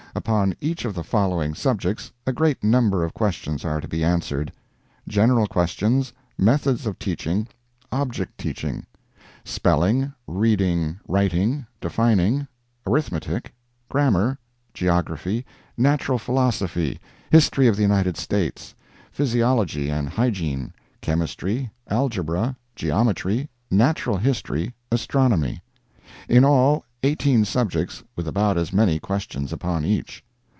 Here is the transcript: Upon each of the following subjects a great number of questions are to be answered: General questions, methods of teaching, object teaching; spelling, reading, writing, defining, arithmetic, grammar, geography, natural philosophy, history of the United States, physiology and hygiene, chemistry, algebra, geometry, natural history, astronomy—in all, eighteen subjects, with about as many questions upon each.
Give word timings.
Upon 0.13 0.53
each 0.59 0.83
of 0.83 0.93
the 0.93 1.05
following 1.05 1.53
subjects 1.53 2.11
a 2.27 2.33
great 2.33 2.61
number 2.65 3.05
of 3.05 3.13
questions 3.13 3.63
are 3.63 3.79
to 3.79 3.87
be 3.87 4.03
answered: 4.03 4.51
General 5.07 5.47
questions, 5.47 6.11
methods 6.37 6.85
of 6.85 6.99
teaching, 6.99 7.47
object 7.93 8.37
teaching; 8.37 8.85
spelling, 9.45 10.11
reading, 10.27 10.99
writing, 11.07 11.65
defining, 11.79 12.45
arithmetic, 12.85 13.53
grammar, 13.87 14.37
geography, 14.73 15.45
natural 15.77 16.19
philosophy, 16.19 16.99
history 17.31 17.67
of 17.67 17.77
the 17.77 17.81
United 17.83 18.17
States, 18.17 18.75
physiology 19.13 19.89
and 19.89 20.09
hygiene, 20.09 20.73
chemistry, 20.99 21.71
algebra, 21.89 22.57
geometry, 22.75 23.47
natural 23.71 24.17
history, 24.17 24.73
astronomy—in 24.91 26.43
all, 26.43 26.83
eighteen 27.03 27.43
subjects, 27.43 28.03
with 28.15 28.27
about 28.27 28.59
as 28.59 28.71
many 28.71 28.99
questions 28.99 29.51
upon 29.51 29.83
each. 29.83 30.23